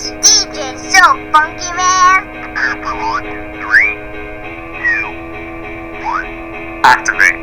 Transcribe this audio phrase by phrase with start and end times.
[0.00, 2.24] This DJ's so funky, man.
[3.60, 3.96] Three,
[4.88, 5.12] two,
[6.02, 7.39] one, activate.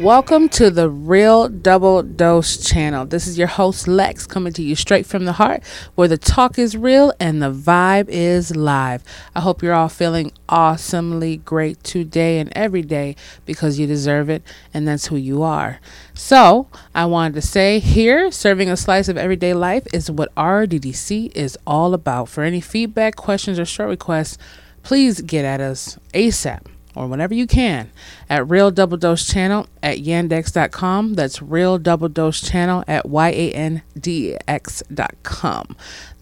[0.00, 3.04] Welcome to the Real Double Dose channel.
[3.04, 5.62] This is your host Lex coming to you straight from the heart
[5.94, 9.04] where the talk is real and the vibe is live.
[9.34, 13.14] I hope you're all feeling awesomely great today and every day
[13.44, 14.42] because you deserve it
[14.72, 15.80] and that's who you are.
[16.14, 21.36] So, I wanted to say here, serving a slice of everyday life is what RDDC
[21.36, 22.30] is all about.
[22.30, 24.38] For any feedback, questions, or short requests,
[24.82, 26.62] please get at us ASAP
[26.94, 27.90] or whenever you can
[28.28, 31.14] at Real Double Dose Channel at yandex.com.
[31.14, 33.86] That's Real Double Dose Channel at Y-A-N-D-X.com.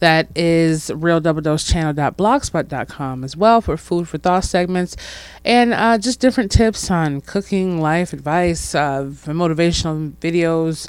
[0.01, 4.97] That is Real Double Dose Channel.blogspot.com as well for food for thought segments
[5.45, 10.89] and uh, just different tips on cooking, life advice, uh, motivational videos,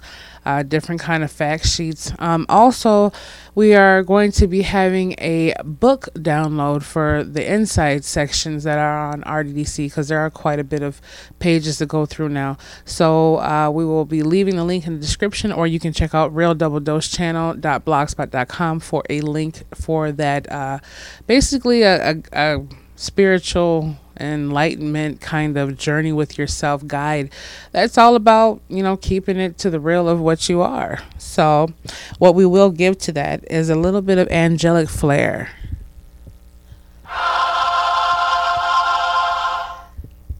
[0.49, 2.11] uh, different kind of fact sheets.
[2.17, 3.11] Um, also,
[3.53, 9.11] we are going to be having a book download for the insight sections that are
[9.11, 10.99] on RDDC because there are quite a bit of
[11.37, 12.57] pages to go through now.
[12.83, 16.15] So uh, we will be leaving the link in the description, or you can check
[16.15, 20.51] out realdoubledosechannel.blogspot.com for a link for that.
[20.51, 20.79] Uh,
[21.27, 27.31] basically, a, a, a spiritual enlightenment kind of journey with yourself guide
[27.71, 30.99] that's all about you know keeping it to the real of what you are.
[31.17, 31.69] So
[32.17, 35.49] what we will give to that is a little bit of angelic flair.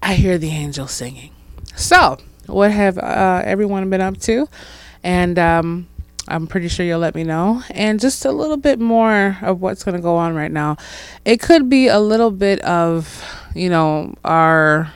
[0.01, 1.31] I hear the angels singing.
[1.75, 4.47] So what have uh, everyone been up to?
[5.03, 5.87] And um,
[6.27, 7.63] I'm pretty sure you'll let me know.
[7.69, 10.77] And just a little bit more of what's going to go on right now.
[11.25, 13.23] It could be a little bit of,
[13.55, 14.91] you know, our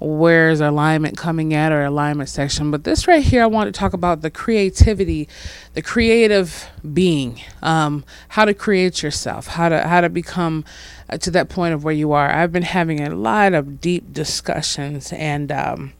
[0.00, 2.70] where's alignment coming at or alignment section.
[2.70, 5.28] But this right here, I want to talk about the creativity,
[5.74, 10.64] the creative being, um, how to create yourself, how to how to become
[11.10, 12.30] uh, to that point of where you are.
[12.30, 15.52] I've been having a lot of deep discussions and.
[15.52, 15.92] Um,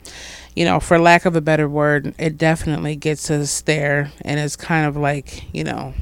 [0.57, 4.57] you know, for lack of a better word, it definitely gets us there and it's
[4.57, 5.95] kind of like, you know,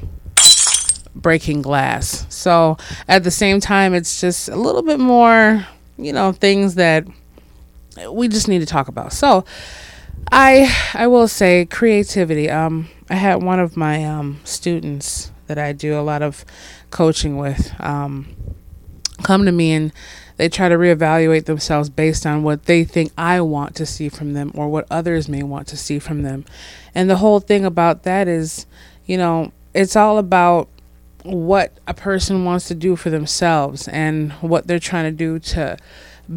[1.15, 2.25] breaking glass.
[2.29, 2.77] So
[3.07, 5.67] at the same time, it's just a little bit more,
[5.99, 7.05] you know, things that
[8.09, 9.13] we just need to talk about.
[9.13, 9.45] So
[10.31, 12.49] I I will say creativity.
[12.49, 16.45] Um I had one of my um students that I do a lot of
[16.91, 18.27] coaching with um
[19.23, 19.91] come to me and
[20.37, 24.33] they try to reevaluate themselves based on what they think I want to see from
[24.33, 26.45] them or what others may want to see from them.
[26.95, 28.65] And the whole thing about that is,
[29.05, 30.69] you know, it's all about
[31.23, 35.77] what a person wants to do for themselves and what they're trying to do to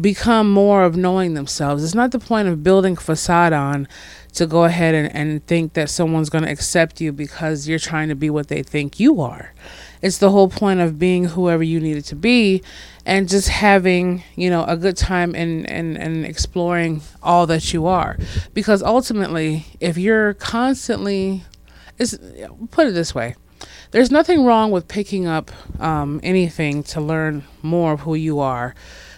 [0.01, 1.83] become more of knowing themselves.
[1.83, 3.87] It's not the point of building facade on
[4.33, 8.09] to go ahead and, and think that someone's going to accept you because you're trying
[8.09, 9.53] to be what they think you are.
[10.01, 12.63] It's the whole point of being whoever you needed to be
[13.05, 17.85] and just having, you know, a good time and, and, and exploring all that you
[17.85, 18.17] are.
[18.53, 21.43] Because ultimately, if you're constantly,
[21.99, 22.19] is
[22.71, 23.35] put it this way,
[23.93, 28.73] there's nothing wrong with picking up um, anything to learn more of who you are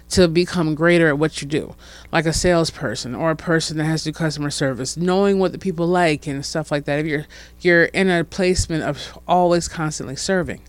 [0.10, 1.74] to become greater at what you do,
[2.12, 5.58] like a salesperson or a person that has to do customer service, knowing what the
[5.58, 7.00] people like and stuff like that.
[7.00, 7.26] If you're
[7.62, 10.62] you're in a placement of always constantly serving.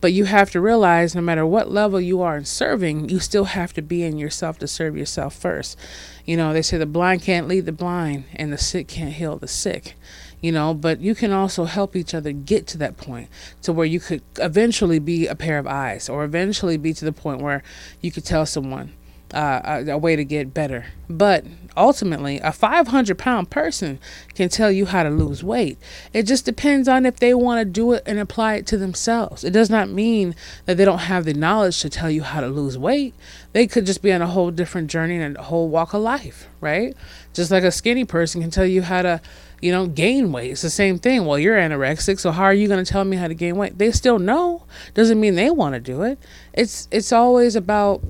[0.00, 3.44] But you have to realize no matter what level you are in serving, you still
[3.44, 5.78] have to be in yourself to serve yourself first.
[6.24, 9.36] You know, they say the blind can't lead the blind and the sick can't heal
[9.36, 9.96] the sick
[10.40, 13.28] you know but you can also help each other get to that point
[13.62, 17.12] to where you could eventually be a pair of eyes or eventually be to the
[17.12, 17.62] point where
[18.00, 18.92] you could tell someone
[19.34, 20.86] uh, a, a, way to get better.
[21.08, 21.44] But
[21.76, 23.98] ultimately, a 500 pound person
[24.34, 25.78] can tell you how to lose weight.
[26.12, 29.44] It just depends on if they want to do it and apply it to themselves.
[29.44, 30.34] It does not mean
[30.66, 33.14] that they don't have the knowledge to tell you how to lose weight.
[33.52, 36.48] They could just be on a whole different journey and a whole walk of life,
[36.60, 36.96] right?
[37.32, 39.20] Just like a skinny person can tell you how to
[39.60, 40.50] you know, gain weight.
[40.50, 41.26] It's the same thing.
[41.26, 43.76] Well, you're anorexic, so how are you going to tell me how to gain weight?
[43.76, 44.64] They still know.
[44.94, 46.18] Doesn't mean they want to do it.
[46.52, 48.02] It's it's always about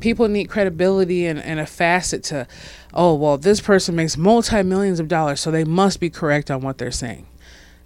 [0.00, 2.46] people need credibility and, and a facet to,
[2.94, 6.60] oh, well, this person makes multi millions of dollars, so they must be correct on
[6.60, 7.26] what they're saying.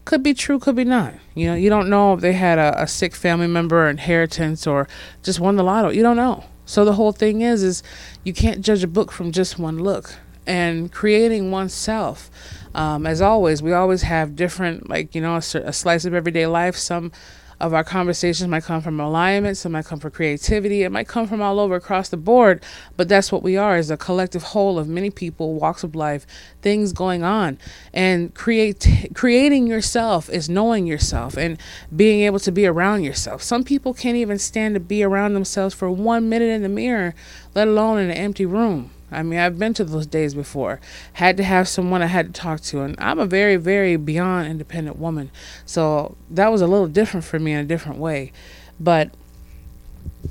[0.05, 1.14] Could be true, could be not.
[1.35, 4.67] You know, you don't know if they had a, a sick family member or inheritance
[4.67, 4.88] or
[5.23, 5.91] just won the lotto.
[5.91, 6.44] You don't know.
[6.64, 7.82] So the whole thing is, is
[8.25, 10.14] you can't judge a book from just one look.
[10.47, 12.31] And creating oneself,
[12.75, 16.47] um, as always, we always have different, like you know, a, a slice of everyday
[16.47, 16.76] life.
[16.76, 17.12] Some
[17.61, 21.27] of our conversations might come from alignment, some might come from creativity, it might come
[21.27, 22.65] from all over across the board,
[22.97, 26.27] but that's what we are is a collective whole of many people, walks of life,
[26.62, 27.59] things going on.
[27.93, 31.61] And create creating yourself is knowing yourself and
[31.95, 33.43] being able to be around yourself.
[33.43, 37.15] Some people can't even stand to be around themselves for one minute in the mirror,
[37.55, 38.91] let alone in an empty room.
[39.11, 40.81] I mean, I've been to those days before.
[41.15, 44.49] Had to have someone I had to talk to, and I'm a very, very beyond
[44.49, 45.31] independent woman.
[45.65, 48.33] So that was a little different for me in a different way.
[48.79, 49.11] But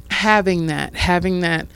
[0.10, 1.68] having that, having that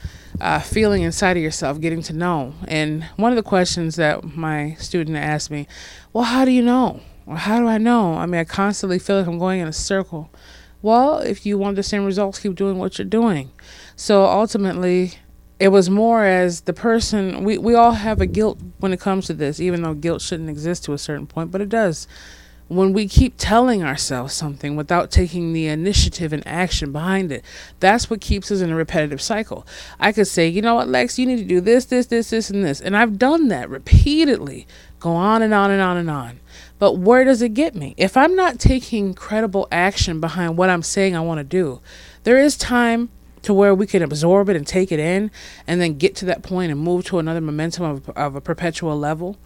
[0.41, 2.53] uh, feeling inside of yourself, getting to know.
[2.67, 5.67] And one of the questions that my student asked me,
[6.11, 7.01] well, how do you know?
[7.29, 8.15] How do I know?
[8.15, 10.29] I mean, I constantly feel like I'm going in a circle.
[10.81, 13.51] Well, if you want the same results, keep doing what you're doing.
[13.95, 15.13] So ultimately,
[15.63, 19.27] it was more as the person we, we all have a guilt when it comes
[19.27, 22.05] to this even though guilt shouldn't exist to a certain point but it does.
[22.67, 27.45] When we keep telling ourselves something without taking the initiative and action behind it
[27.79, 29.65] that's what keeps us in a repetitive cycle.
[30.01, 31.17] I could say you know what lex?
[31.17, 32.81] You need to do this this this this and this.
[32.81, 34.67] And i've done that repeatedly
[34.99, 36.41] go on and on and on and on.
[36.77, 37.95] But where does it get me?
[37.95, 41.79] If i'm not taking credible action behind what i'm saying i want to do
[42.23, 43.09] there is time
[43.43, 45.31] to where we can absorb it and take it in
[45.67, 48.97] and then get to that point and move to another momentum of, of a perpetual
[48.97, 49.37] level.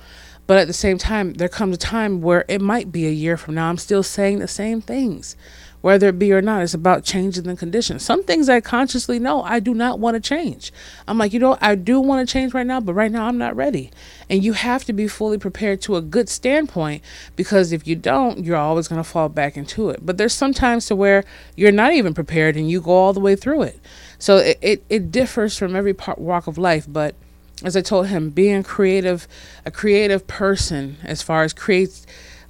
[0.47, 3.35] But at the same time, there comes a time where it might be a year
[3.35, 5.35] from now, I'm still saying the same things,
[5.81, 6.63] whether it be or not.
[6.63, 8.03] It's about changing the conditions.
[8.03, 10.71] Some things I consciously know I do not want to change.
[11.07, 13.37] I'm like, you know, I do want to change right now, but right now I'm
[13.37, 13.91] not ready.
[14.29, 17.03] And you have to be fully prepared to a good standpoint
[17.35, 20.05] because if you don't, you're always going to fall back into it.
[20.05, 21.23] But there's sometimes to where
[21.55, 23.79] you're not even prepared and you go all the way through it.
[24.19, 27.15] So it, it, it differs from every part, walk of life, but
[27.63, 29.27] as I told him, being creative,
[29.65, 32.05] a creative person as far as create,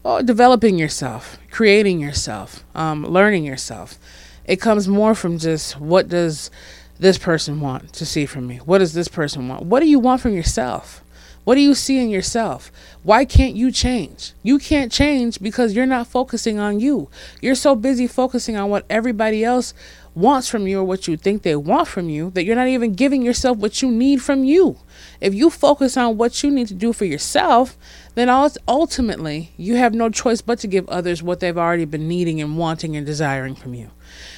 [0.07, 4.00] oh, developing yourself, creating yourself, um, learning yourself.
[4.45, 6.50] It comes more from just what does
[6.98, 8.57] this person want to see from me?
[8.57, 9.65] What does this person want?
[9.65, 11.04] What do you want from yourself?
[11.44, 12.71] What do you see in yourself?
[13.04, 14.31] Why can't you change?
[14.44, 17.09] You can't change because you're not focusing on you.
[17.42, 19.74] You're so busy focusing on what everybody else
[20.17, 22.93] wants from you or what you think they want from you that you're not even
[22.93, 24.77] giving yourself what you need from you.
[25.21, 27.77] If you focus on what you need to do for yourself,
[28.15, 28.27] then
[28.67, 32.57] ultimately you have no choice but to give others what they've already been needing and
[32.57, 33.91] wanting and desiring from you.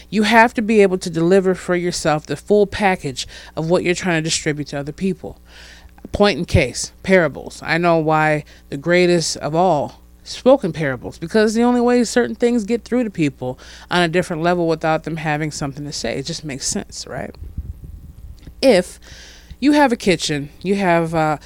[0.10, 3.26] You have to be able to deliver for yourself the full package
[3.56, 5.40] of what you're trying to distribute to other people.
[6.12, 7.62] Point in case, parables.
[7.64, 9.99] I know why the greatest of all
[10.30, 13.60] spoken parables because the only way certain things get through to people
[13.90, 16.18] on a different level without them having something to say.
[16.18, 17.36] It just makes sense, right?
[18.62, 19.00] If
[19.60, 21.38] you have a kitchen, you have, uh,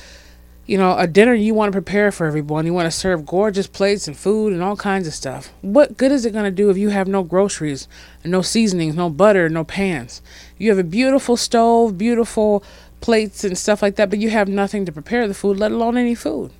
[0.65, 3.67] you know, a dinner you want to prepare for everyone, you want to serve gorgeous
[3.67, 5.51] plates and food and all kinds of stuff.
[5.61, 7.87] What good is it going to do if you have no groceries,
[8.23, 10.21] no seasonings, no butter, no pans?
[10.57, 12.63] You have a beautiful stove, beautiful
[13.01, 15.97] plates and stuff like that, but you have nothing to prepare the food, let alone
[15.97, 16.51] any food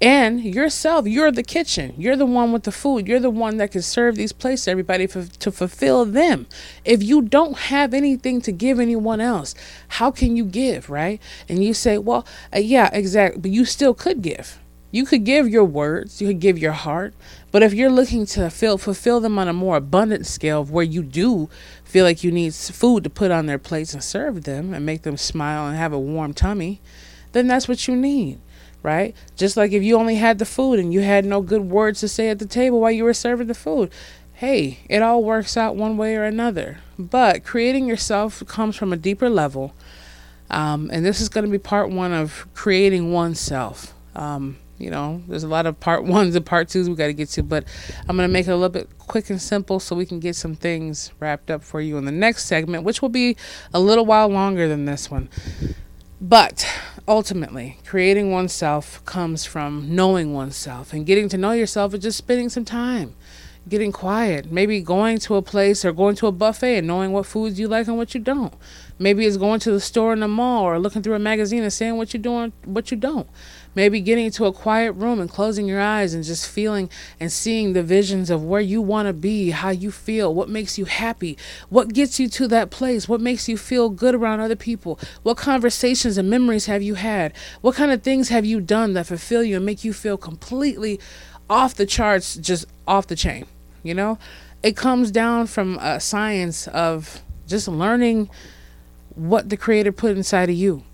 [0.00, 1.94] and yourself you're the kitchen.
[1.98, 3.06] You're the one with the food.
[3.06, 6.46] You're the one that can serve these places to everybody to fulfill them.
[6.84, 9.54] If you don't have anything to give anyone else
[9.88, 11.20] how can you give right?
[11.48, 14.58] And you say well uh, yeah exactly but you still could give.
[14.92, 17.14] You could give your words you could give your heart
[17.52, 21.02] but if you're looking to fill, fulfill them on a more abundant scale where you
[21.02, 21.48] do
[21.84, 25.02] feel like you need food to put on their plates and serve them and make
[25.02, 26.80] them smile and have a warm tummy
[27.32, 28.40] then that's what you need
[28.82, 29.14] right?
[29.36, 32.08] Just like if you only had the food and you had no good words to
[32.08, 33.90] say at the table while you were serving the food.
[34.34, 36.78] Hey, it all works out one way or another.
[36.98, 39.74] But creating yourself comes from a deeper level.
[40.48, 43.94] Um, and this is going to be part one of creating oneself.
[44.14, 47.12] Um, you know, there's a lot of part ones and part twos we got to
[47.12, 47.64] get to, but
[48.08, 50.34] I'm going to make it a little bit quick and simple so we can get
[50.34, 53.36] some things wrapped up for you in the next segment, which will be
[53.74, 55.28] a little while longer than this one.
[56.20, 56.66] But
[57.08, 62.50] ultimately, creating oneself comes from knowing oneself, and getting to know yourself is just spending
[62.50, 63.14] some time,
[63.68, 67.26] getting quiet, maybe going to a place or going to a buffet and knowing what
[67.26, 68.54] foods you like and what you don't.
[68.98, 71.72] Maybe it's going to the store in the mall or looking through a magazine and
[71.72, 73.28] saying what you're doing, what you don't.
[73.74, 77.72] Maybe getting into a quiet room and closing your eyes and just feeling and seeing
[77.72, 81.38] the visions of where you want to be, how you feel, what makes you happy,
[81.68, 85.36] what gets you to that place, what makes you feel good around other people, what
[85.36, 89.44] conversations and memories have you had, what kind of things have you done that fulfill
[89.44, 90.98] you and make you feel completely
[91.50, 93.44] off the charts, just off the chain.
[93.82, 94.18] You know,
[94.62, 98.30] it comes down from a science of just learning
[99.14, 100.84] what the creator put inside of you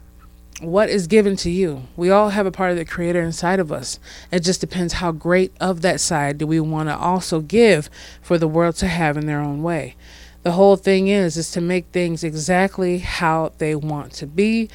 [0.61, 1.83] what is given to you.
[1.97, 3.99] We all have a part of the creator inside of us.
[4.31, 7.91] It just depends how great of that side do we want to also give
[8.23, 9.97] for the world to have in their own way.
[10.43, 14.71] The whole thing is is to make things exactly how they want to be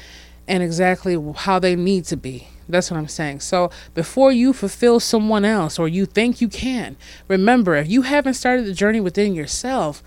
[0.46, 2.48] and exactly how they need to be.
[2.72, 3.40] That's what I'm saying.
[3.40, 6.96] So before you fulfill someone else or you think you can,
[7.28, 10.02] remember if you haven't started the journey within yourself,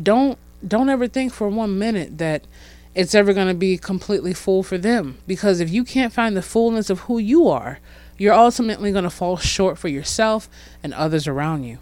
[0.00, 2.46] don't don't ever think for one minute that
[2.94, 5.18] it's ever going to be completely full for them.
[5.26, 7.80] Because if you can't find the fullness of who you are,
[8.16, 10.48] you're ultimately going to fall short for yourself
[10.82, 11.78] and others around you.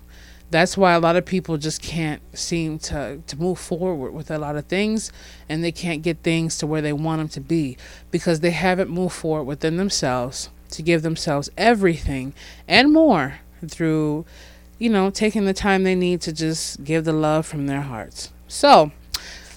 [0.53, 4.39] That's why a lot of people just can't seem to, to move forward with a
[4.39, 5.11] lot of things
[5.49, 7.79] and they can't get things to where they want them to be
[8.11, 12.35] because they haven't moved forward within themselves to give themselves everything
[12.69, 14.27] and more through,
[14.79, 18.31] you know, taking the time they need to just give the love from their hearts.
[18.47, 18.93] So,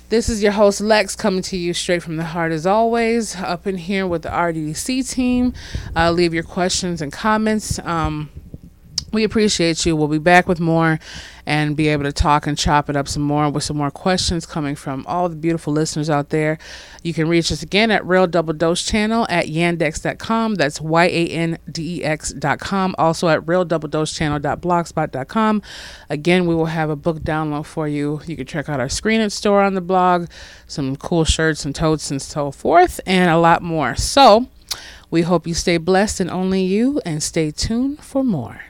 [0.08, 3.36] this is your host Lex coming to you straight from the heart as always.
[3.36, 5.54] Up in here with the RDC team.
[5.96, 7.80] Uh, leave your questions and comments.
[7.80, 8.30] Um,
[9.16, 9.96] we appreciate you.
[9.96, 11.00] We'll be back with more
[11.46, 14.46] and be able to talk and chop it up some more with some more questions
[14.46, 16.58] coming from all the beautiful listeners out there.
[17.02, 20.56] You can reach us again at Real Double Dose Channel at yandex.com.
[20.56, 22.96] That's Y A N D E X.com.
[22.98, 25.62] Also at Real Double Dose Channel.blogspot.com.
[26.10, 28.22] Again, we will have a book download for you.
[28.26, 30.28] You can check out our screen and store on the blog,
[30.68, 33.96] some cool shirts and totes and so forth, and a lot more.
[33.96, 34.48] So,
[35.10, 38.62] we hope you stay blessed and only you, and stay tuned for more.